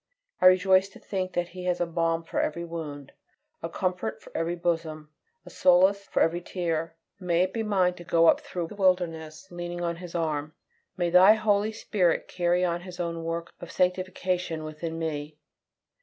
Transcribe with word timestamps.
I 0.41 0.47
rejoice 0.47 0.89
to 0.89 0.99
think 0.99 1.33
that 1.33 1.49
He 1.49 1.65
has 1.65 1.79
a 1.79 1.85
balm 1.85 2.23
for 2.23 2.39
every 2.41 2.65
wound, 2.65 3.11
a 3.61 3.69
comfort 3.69 4.19
for 4.19 4.35
every 4.35 4.55
bosom, 4.55 5.11
a 5.45 5.51
solace 5.51 6.05
for 6.05 6.23
every 6.23 6.41
tear. 6.41 6.95
May 7.19 7.43
it 7.43 7.53
be 7.53 7.61
mine 7.61 7.93
to 7.93 8.03
go 8.03 8.25
up 8.25 8.41
through 8.41 8.69
the 8.69 8.75
wilderness 8.75 9.47
leaning 9.51 9.81
on 9.83 9.97
His 9.97 10.15
arm. 10.15 10.55
May 10.97 11.11
Thy 11.11 11.35
Holy 11.35 11.71
Spirit 11.71 12.27
carry 12.27 12.65
on 12.65 12.81
His 12.81 12.99
own 12.99 13.23
work 13.23 13.53
of 13.61 13.71
sanctification 13.71 14.63
within 14.63 14.97
me. 14.97 15.37